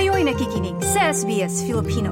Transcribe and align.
Kayo'y 0.00 0.24
nakikinig 0.24 0.80
sa 0.80 1.12
SBS 1.12 1.60
Filipino. 1.68 2.08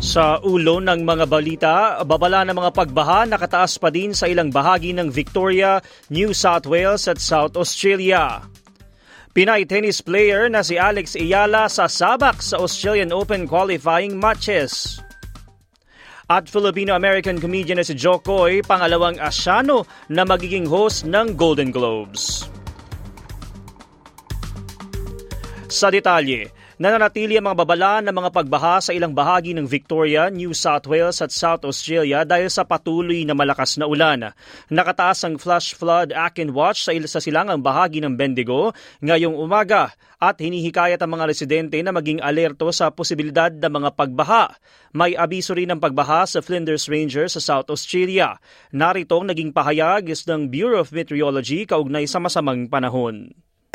Sa 0.00 0.40
ulo 0.40 0.80
ng 0.80 1.04
mga 1.04 1.28
balita, 1.28 2.00
babala 2.08 2.48
ng 2.48 2.56
mga 2.56 2.80
pagbaha 2.80 3.28
nakataas 3.28 3.76
pa 3.76 3.92
din 3.92 4.16
sa 4.16 4.24
ilang 4.24 4.48
bahagi 4.48 4.96
ng 4.96 5.12
Victoria, 5.12 5.84
New 6.08 6.32
South 6.32 6.64
Wales 6.64 7.12
at 7.12 7.20
South 7.20 7.60
Australia. 7.60 8.40
Pinay 9.36 9.68
tennis 9.68 10.00
player 10.00 10.48
na 10.48 10.64
si 10.64 10.80
Alex 10.80 11.12
Iyala 11.12 11.68
sa 11.68 11.92
sabak 11.92 12.40
sa 12.40 12.56
Australian 12.56 13.12
Open 13.12 13.44
qualifying 13.44 14.16
matches. 14.16 14.96
At 16.32 16.48
Filipino-American 16.48 17.44
comedian 17.44 17.76
na 17.76 17.84
si 17.84 17.92
Joe 17.92 18.16
Coy, 18.16 18.64
pangalawang 18.64 19.20
asyano 19.20 19.84
na 20.08 20.24
magiging 20.24 20.64
host 20.64 21.04
ng 21.04 21.36
Golden 21.36 21.68
Globes. 21.68 22.48
Sa 25.68 25.92
detalye, 25.92 26.48
Nananatili 26.82 27.38
ang 27.38 27.46
mga 27.46 27.62
babala 27.62 28.02
ng 28.02 28.10
mga 28.10 28.30
pagbaha 28.34 28.82
sa 28.82 28.90
ilang 28.90 29.14
bahagi 29.14 29.54
ng 29.54 29.70
Victoria, 29.70 30.26
New 30.34 30.50
South 30.50 30.90
Wales 30.90 31.22
at 31.22 31.30
South 31.30 31.62
Australia 31.62 32.26
dahil 32.26 32.50
sa 32.50 32.66
patuloy 32.66 33.22
na 33.22 33.38
malakas 33.38 33.78
na 33.78 33.86
ulan. 33.86 34.34
Nakataas 34.66 35.22
ang 35.22 35.38
flash 35.38 35.78
flood 35.78 36.10
and 36.10 36.50
watch 36.50 36.82
sa, 36.82 36.90
sa 37.06 37.22
silangang 37.22 37.62
bahagi 37.62 38.02
ng 38.02 38.18
Bendigo 38.18 38.74
ngayong 38.98 39.30
umaga 39.30 39.94
at 40.18 40.42
hinihikayat 40.42 40.98
ang 40.98 41.14
mga 41.14 41.30
residente 41.30 41.78
na 41.86 41.94
maging 41.94 42.18
alerto 42.18 42.66
sa 42.74 42.90
posibilidad 42.90 43.54
ng 43.54 43.72
mga 43.78 43.94
pagbaha. 43.94 44.50
May 44.90 45.14
abiso 45.14 45.54
rin 45.54 45.70
ng 45.70 45.78
pagbaha 45.78 46.26
sa 46.26 46.42
Flinders 46.42 46.90
Ranger 46.90 47.30
sa 47.30 47.38
South 47.38 47.70
Australia. 47.70 48.42
Narito 48.74 49.22
ang 49.22 49.30
naging 49.30 49.54
pahayag 49.54 50.10
ng 50.10 50.50
Bureau 50.50 50.82
of 50.82 50.90
Meteorology 50.90 51.62
kaugnay 51.62 52.10
sa 52.10 52.18
masamang 52.18 52.66
panahon. 52.66 53.30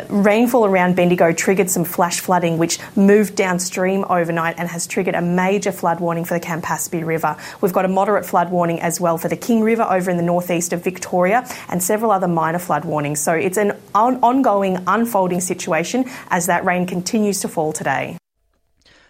Rainfall 0.08 0.64
around 0.64 0.94
Bendigo 0.94 1.32
triggered 1.32 1.68
some 1.68 1.84
flash 1.84 2.20
flooding, 2.20 2.56
which 2.56 2.78
moved 2.94 3.34
downstream 3.34 4.04
overnight 4.08 4.54
and 4.56 4.68
has 4.68 4.86
triggered 4.86 5.16
a 5.16 5.20
major 5.20 5.72
flood 5.72 5.98
warning 5.98 6.24
for 6.24 6.34
the 6.34 6.40
Campaspe 6.40 7.04
River. 7.04 7.36
We've 7.60 7.72
got 7.72 7.84
a 7.84 7.88
moderate 7.88 8.24
flood 8.24 8.50
warning 8.50 8.80
as 8.80 9.00
well 9.00 9.18
for 9.18 9.28
the 9.28 9.36
King 9.36 9.60
River 9.62 9.82
over 9.82 10.08
in 10.08 10.16
the 10.16 10.22
northeast 10.22 10.72
of 10.72 10.84
Victoria 10.84 11.44
and 11.68 11.82
several 11.82 12.12
other 12.12 12.28
minor 12.28 12.60
flood 12.60 12.84
warnings. 12.84 13.20
So 13.20 13.32
it's 13.32 13.58
an 13.58 13.72
on- 13.92 14.20
ongoing, 14.22 14.78
unfolding 14.86 15.40
situation 15.40 16.04
as 16.30 16.46
that 16.46 16.64
rain 16.64 16.86
continues 16.86 17.40
to 17.40 17.48
fall 17.48 17.72
today. 17.72 18.17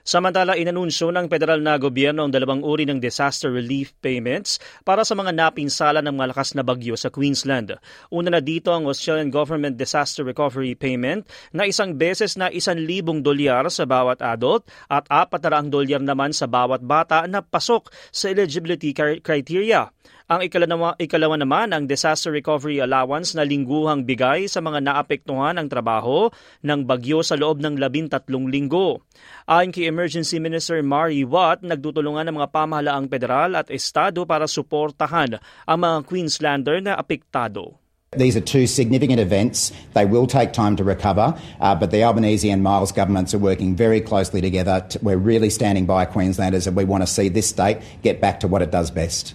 Samantala, 0.09 0.57
inanunsyo 0.57 1.13
ng 1.13 1.29
federal 1.29 1.61
na 1.61 1.77
gobyerno 1.77 2.25
ang 2.25 2.33
dalawang 2.33 2.65
uri 2.65 2.89
ng 2.89 2.97
disaster 2.97 3.53
relief 3.53 3.93
payments 4.01 4.57
para 4.81 5.05
sa 5.05 5.13
mga 5.13 5.37
napinsala 5.37 6.01
ng 6.01 6.17
malakas 6.17 6.57
na 6.57 6.65
bagyo 6.65 6.97
sa 6.97 7.13
Queensland. 7.13 7.77
Una 8.09 8.33
na 8.33 8.41
dito 8.41 8.73
ang 8.73 8.89
Australian 8.89 9.29
Government 9.29 9.77
Disaster 9.77 10.25
Recovery 10.25 10.73
Payment 10.81 11.29
na 11.53 11.69
isang 11.69 11.93
beses 11.93 12.41
na 12.41 12.49
isang 12.49 12.81
libong 12.81 13.21
dolyar 13.21 13.69
sa 13.69 13.85
bawat 13.85 14.25
adult 14.25 14.65
at 14.89 15.05
apat 15.13 15.45
na 15.45 15.69
dolyar 15.69 16.01
naman 16.01 16.33
sa 16.33 16.49
bawat 16.49 16.81
bata 16.81 17.29
na 17.29 17.45
pasok 17.45 17.93
sa 18.09 18.33
eligibility 18.33 18.97
criteria. 19.21 19.93
Ang 20.29 20.45
ikalawa, 20.45 20.93
ikalawa 21.01 21.41
naman 21.41 21.73
ang 21.73 21.89
Disaster 21.89 22.29
Recovery 22.29 22.85
Allowance 22.85 23.33
na 23.33 23.49
lingguhang 23.49 24.05
bigay 24.05 24.45
sa 24.45 24.61
mga 24.61 24.85
naapektuhan 24.85 25.57
ng 25.57 25.73
trabaho 25.73 26.29
ng 26.61 26.85
bagyo 26.85 27.25
sa 27.25 27.33
loob 27.33 27.65
ng 27.65 27.81
labintatlong 27.81 28.53
linggo. 28.53 29.01
Ayon 29.49 29.73
kay 29.73 29.89
Emergency 29.89 30.37
Minister 30.37 30.85
Mari 30.85 31.25
Watt, 31.25 31.65
nagtutulungan 31.65 32.29
ng 32.29 32.37
mga 32.37 32.53
pamahalaang 32.53 33.09
federal 33.09 33.57
at 33.57 33.73
estado 33.73 34.29
para 34.29 34.45
suportahan 34.45 35.41
ang 35.65 35.79
mga 35.81 36.05
Queenslander 36.05 36.85
na 36.85 37.01
apektado. 37.01 37.81
These 38.13 38.37
are 38.37 38.45
two 38.45 38.69
significant 38.69 39.25
events. 39.25 39.73
They 39.97 40.05
will 40.05 40.29
take 40.29 40.53
time 40.53 40.77
to 40.77 40.85
recover, 40.85 41.33
uh, 41.57 41.73
but 41.73 41.89
the 41.89 42.05
Albanese 42.05 42.45
and 42.45 42.61
Miles 42.61 42.93
governments 42.93 43.33
are 43.33 43.41
working 43.41 43.73
very 43.73 44.05
closely 44.05 44.45
together. 44.45 44.85
We're 45.01 45.17
really 45.17 45.49
standing 45.49 45.89
by 45.89 46.05
Queenslanders 46.05 46.69
and 46.69 46.77
we 46.77 46.85
want 46.85 47.01
to 47.01 47.09
see 47.09 47.33
this 47.33 47.49
state 47.49 47.81
get 48.05 48.21
back 48.21 48.45
to 48.45 48.49
what 48.49 48.61
it 48.61 48.69
does 48.69 48.93
best. 48.93 49.33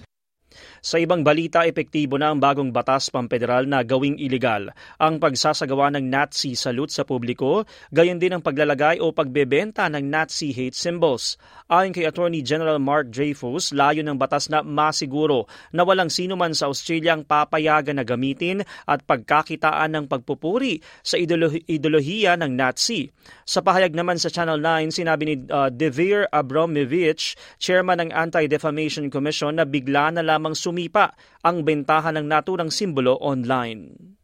Sa 0.83 0.99
ibang 0.99 1.23
balita, 1.23 1.63
epektibo 1.63 2.19
na 2.19 2.27
ang 2.27 2.43
bagong 2.43 2.75
batas 2.75 3.07
pampederal 3.07 3.63
na 3.63 3.87
gawing 3.87 4.19
ilegal 4.19 4.67
ang 4.99 5.15
pagsasagawa 5.15 5.95
ng 5.95 6.11
Nazi 6.11 6.59
salute 6.59 6.91
sa 6.91 7.07
publiko, 7.07 7.63
gayon 7.95 8.19
din 8.19 8.35
ang 8.35 8.43
paglalagay 8.43 8.99
o 8.99 9.15
pagbebenta 9.15 9.87
ng 9.87 10.03
Nazi 10.03 10.51
hate 10.51 10.75
symbols. 10.75 11.39
Ayon 11.71 11.95
kay 11.95 12.03
Attorney 12.03 12.43
General 12.43 12.83
Mark 12.83 13.15
Dreyfus, 13.15 13.71
layo 13.71 14.03
ng 14.03 14.19
batas 14.19 14.51
na 14.51 14.59
masiguro 14.59 15.47
na 15.71 15.87
walang 15.87 16.11
sino 16.11 16.35
man 16.35 16.51
sa 16.51 16.67
Australia 16.67 17.15
ang 17.15 17.23
papayagan 17.23 17.95
na 17.95 18.03
gamitin 18.03 18.67
at 18.83 19.07
pagkakitaan 19.07 19.95
ng 19.95 20.05
pagpupuri 20.11 20.83
sa 20.99 21.15
ideolohi- 21.15 21.63
ideolohiya 21.63 22.35
ng 22.43 22.59
Nazi. 22.59 23.07
Sa 23.47 23.63
pahayag 23.63 23.95
naman 23.95 24.19
sa 24.19 24.27
Channel 24.27 24.59
9, 24.59 24.91
sinabi 24.91 25.23
ni 25.31 25.35
uh, 25.47 25.71
Devir 25.71 26.27
Abramovich, 26.27 27.39
chairman 27.55 28.03
ng 28.03 28.11
Anti-Defamation 28.11 29.07
Commission 29.07 29.55
na 29.55 29.63
bigla 29.63 30.11
na 30.11 30.19
lamang 30.19 30.51
sum 30.51 30.72
sumipa 30.73 31.13
ang 31.45 31.61
bentahan 31.61 32.17
ng 32.17 32.25
naturang 32.25 32.73
simbolo 32.73 33.21
online. 33.21 34.17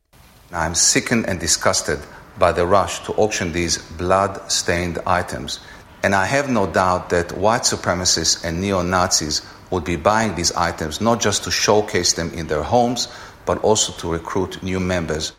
I'm 0.50 0.74
sickened 0.74 1.30
and 1.30 1.38
disgusted 1.38 2.02
by 2.42 2.50
the 2.50 2.66
rush 2.66 3.06
to 3.06 3.14
auction 3.22 3.54
these 3.54 3.78
blood-stained 4.02 4.98
items, 5.06 5.62
and 6.02 6.18
I 6.18 6.26
have 6.26 6.50
no 6.50 6.66
doubt 6.66 7.14
that 7.14 7.38
white 7.38 7.70
supremacists 7.70 8.42
and 8.42 8.58
neo-Nazis 8.58 9.46
would 9.70 9.86
be 9.86 10.02
buying 10.02 10.34
these 10.34 10.50
items 10.58 10.98
not 10.98 11.22
just 11.22 11.46
to 11.46 11.54
showcase 11.54 12.18
them 12.18 12.34
in 12.34 12.50
their 12.50 12.66
homes, 12.66 13.06
but 13.46 13.62
also 13.62 13.94
to 14.02 14.10
recruit 14.10 14.58
new 14.66 14.82
members. 14.82 15.38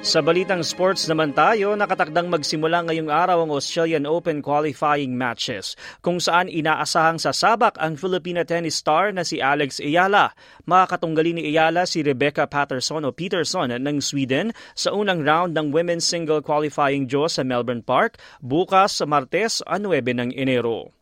Sa 0.00 0.24
balitang 0.24 0.64
sports 0.64 1.04
naman 1.12 1.36
tayo, 1.36 1.76
nakatakdang 1.76 2.32
magsimula 2.32 2.88
ngayong 2.88 3.12
araw 3.12 3.44
ang 3.44 3.52
Australian 3.52 4.08
Open 4.08 4.40
qualifying 4.40 5.12
matches 5.12 5.76
kung 6.00 6.16
saan 6.16 6.48
inaasahang 6.48 7.20
sasabak 7.20 7.76
ang 7.76 8.00
Filipina 8.00 8.48
tennis 8.48 8.80
star 8.80 9.12
na 9.12 9.28
si 9.28 9.44
Alex 9.44 9.76
Ayala. 9.76 10.32
Makakatunggali 10.64 11.36
ni 11.36 11.42
Ayala 11.52 11.84
si 11.84 12.00
Rebecca 12.00 12.48
Patterson 12.48 13.04
o 13.04 13.12
Peterson 13.12 13.76
ng 13.76 14.00
Sweden 14.00 14.56
sa 14.72 14.88
unang 14.96 15.20
round 15.20 15.52
ng 15.52 15.68
women's 15.68 16.08
single 16.08 16.40
qualifying 16.40 17.04
draw 17.04 17.28
sa 17.28 17.44
Melbourne 17.44 17.84
Park 17.84 18.16
bukas 18.40 19.04
Martes 19.04 19.60
9 19.68 19.84
ng 20.16 20.32
Enero. 20.32 20.99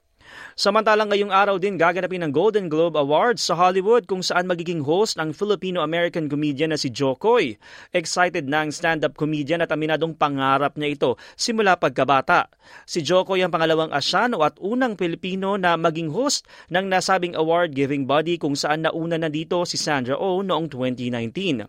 Samantalang 0.59 1.13
ngayong 1.13 1.31
araw 1.31 1.57
din 1.57 1.79
gaganapin 1.79 2.27
ang 2.27 2.33
Golden 2.35 2.67
Globe 2.67 2.99
Awards 2.99 3.47
sa 3.47 3.55
Hollywood 3.55 4.11
kung 4.11 4.25
saan 4.27 4.51
magiging 4.51 4.83
host 4.83 5.17
ang 5.17 5.31
Filipino-American 5.31 6.27
comedian 6.27 6.75
na 6.75 6.79
si 6.79 6.91
Jokoy. 6.91 7.55
Excited 7.95 8.51
na 8.51 8.67
ang 8.67 8.71
stand-up 8.75 9.15
comedian 9.15 9.63
at 9.63 9.71
aminadong 9.71 10.19
pangarap 10.19 10.75
niya 10.75 10.99
ito 10.99 11.11
simula 11.39 11.79
pagkabata. 11.79 12.51
Si 12.85 13.01
Jokoy 13.07 13.41
ang 13.45 13.55
pangalawang 13.55 13.95
asyano 13.95 14.43
at 14.43 14.59
unang 14.59 14.99
Pilipino 14.99 15.55
na 15.55 15.79
maging 15.79 16.11
host 16.11 16.45
ng 16.75 16.91
nasabing 16.91 17.39
award-giving 17.39 18.05
body 18.05 18.37
kung 18.37 18.59
saan 18.59 18.83
nauna 18.83 19.17
na 19.17 19.31
dito 19.31 19.63
si 19.63 19.79
Sandra 19.79 20.19
Oh 20.19 20.43
noong 20.43 20.67
2019. 20.71 21.67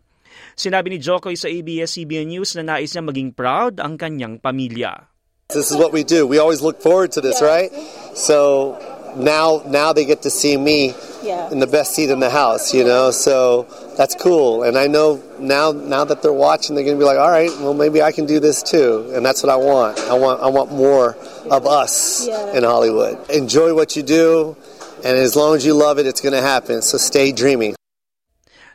Sinabi 0.56 0.94
ni 0.94 0.98
Jokoy 1.02 1.36
sa 1.38 1.50
ABS-CBN 1.50 2.38
News 2.38 2.54
na 2.58 2.64
nais 2.76 2.94
niya 2.94 3.04
maging 3.06 3.30
proud 3.34 3.82
ang 3.82 3.98
kanyang 3.98 4.38
pamilya. 4.38 5.10
This 5.50 5.74
is 5.74 5.78
what 5.78 5.90
we 5.90 6.06
do. 6.06 6.30
We 6.30 6.38
always 6.38 6.62
look 6.62 6.78
forward 6.78 7.10
to 7.18 7.22
this, 7.26 7.42
right? 7.42 7.74
So 8.20 8.78
now, 9.16 9.64
now 9.66 9.94
they 9.94 10.06
get 10.06 10.22
to 10.24 10.30
see 10.30 10.58
me 10.58 10.94
Yeah. 11.24 11.50
in 11.52 11.60
the 11.60 11.68
best 11.68 11.96
seat 11.96 12.10
in 12.10 12.20
the 12.20 12.30
house, 12.30 12.74
you 12.74 12.84
know. 12.84 13.12
So 13.12 13.66
that's 13.98 14.16
cool. 14.16 14.64
And 14.64 14.78
I 14.78 14.88
know 14.88 15.22
now, 15.40 15.72
now 15.72 16.04
that 16.06 16.22
they're 16.22 16.32
watching, 16.34 16.76
they're 16.76 16.86
to 16.86 16.96
be 16.96 17.04
like, 17.04 17.18
all 17.18 17.32
right, 17.32 17.52
well, 17.60 17.74
maybe 17.74 18.02
I 18.02 18.12
can 18.12 18.26
do 18.26 18.40
this 18.40 18.62
too. 18.62 19.12
And 19.14 19.26
that's 19.26 19.42
what 19.44 19.52
I 19.52 19.56
want. 19.58 20.00
I 20.00 20.14
want, 20.14 20.42
I 20.42 20.48
want 20.48 20.72
more 20.72 21.18
of 21.50 21.66
us 21.66 22.28
Yeah. 22.28 22.54
in 22.54 22.64
Hollywood. 22.64 23.18
Enjoy 23.30 23.74
what 23.74 23.96
you 23.96 24.04
do, 24.04 24.56
and 25.04 25.18
as 25.18 25.36
long 25.36 25.56
as 25.56 25.66
you 25.66 25.74
love 25.74 25.98
it, 26.00 26.06
it's 26.06 26.22
going 26.22 26.36
to 26.36 26.42
happen. 26.42 26.82
So 26.82 26.98
stay 26.98 27.32
dreaming. 27.32 27.76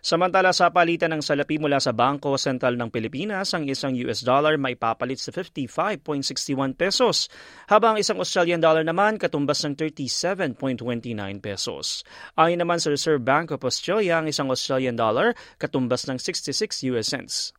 Samantala 0.04 0.52
sa 0.52 0.68
palitan 0.68 1.16
ng 1.16 1.24
salapi 1.24 1.56
mula 1.56 1.80
sa 1.80 1.96
Bangko 1.96 2.36
Sentral 2.36 2.76
ng 2.76 2.92
Pilipinas, 2.92 3.56
ang 3.56 3.64
isang 3.64 3.96
US 4.04 4.20
dollar 4.20 4.60
may 4.60 4.76
papalit 4.76 5.16
sa 5.16 5.32
55.61 5.32 6.76
pesos, 6.76 7.32
habang 7.72 7.96
isang 7.96 8.20
Australian 8.20 8.60
dollar 8.60 8.84
naman 8.84 9.16
katumbas 9.16 9.64
ng 9.64 9.80
37.29 9.80 10.60
pesos. 11.40 12.04
Ayon 12.36 12.60
naman 12.60 12.84
sa 12.84 12.92
Reserve 12.92 13.24
Bank 13.24 13.56
of 13.56 13.64
Australia, 13.64 14.20
ang 14.20 14.28
isang 14.28 14.52
Australian 14.52 14.92
dollar 14.92 15.32
katumbas 15.56 16.04
ng 16.04 16.20
66 16.20 16.84
US 16.92 17.08
cents. 17.08 17.56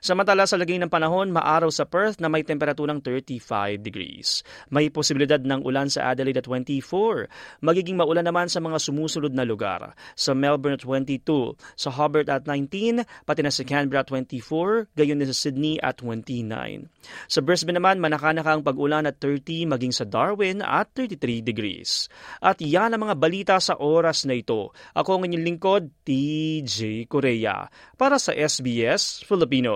Samantala 0.00 0.46
sa 0.46 0.58
lagay 0.60 0.78
ng 0.80 0.92
panahon, 0.92 1.34
maaraw 1.34 1.68
sa 1.68 1.84
Perth 1.84 2.22
na 2.22 2.30
may 2.30 2.46
temperaturang 2.46 3.02
35 3.02 3.82
degrees. 3.82 4.40
May 4.70 4.88
posibilidad 4.88 5.42
ng 5.42 5.66
ulan 5.66 5.90
sa 5.90 6.12
Adelaide 6.12 6.40
at 6.40 6.46
24. 6.48 7.28
Magiging 7.60 7.98
maulan 7.98 8.26
naman 8.26 8.46
sa 8.46 8.62
mga 8.62 8.78
sumusunod 8.80 9.32
na 9.34 9.44
lugar. 9.44 9.92
Sa 10.16 10.32
Melbourne 10.32 10.78
at 10.78 10.84
22, 10.84 11.58
sa 11.76 11.90
Hobart 11.92 12.30
at 12.32 12.48
19, 12.48 13.04
pati 13.28 13.40
na 13.44 13.52
sa 13.52 13.66
Canberra 13.66 14.02
at 14.02 14.08
24, 14.08 14.94
gayon 14.96 15.20
din 15.20 15.28
sa 15.28 15.36
Sydney 15.36 15.76
at 15.82 16.00
29. 16.00 16.88
Sa 17.28 17.40
Brisbane 17.44 17.76
naman, 17.76 18.00
manakanaka 18.00 18.56
ang 18.56 18.62
pag-ulan 18.64 19.04
at 19.04 19.20
30, 19.20 19.68
maging 19.68 19.92
sa 19.92 20.08
Darwin 20.08 20.64
at 20.64 20.88
33 20.94 21.44
degrees. 21.44 22.08
At 22.40 22.62
yan 22.62 22.96
ang 22.96 23.04
mga 23.04 23.16
balita 23.20 23.54
sa 23.60 23.76
oras 23.76 24.24
na 24.24 24.38
ito. 24.38 24.72
Ako 24.96 25.20
ang 25.20 25.28
inyong 25.28 25.44
lingkod, 25.44 25.82
TJ 26.06 27.04
Korea. 27.10 27.68
Para 28.00 28.16
sa 28.16 28.32
SBS 28.32 29.20
Filipino. 29.26 29.75